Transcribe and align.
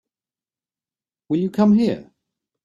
Will 1.29 1.37
you 1.41 1.51
come 1.51 1.73
here? 1.75 2.11